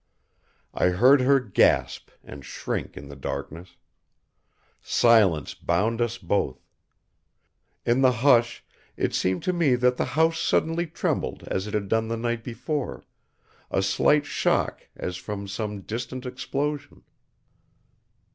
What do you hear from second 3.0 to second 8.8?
the darkness. Silence bound us both. In the hush,